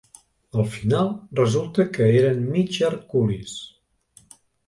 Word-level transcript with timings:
Al 0.61 0.65
final, 0.75 1.11
resulta 1.39 1.85
que 1.97 2.07
eren 2.21 2.41
mig 2.55 2.81
herculis. 2.89 3.55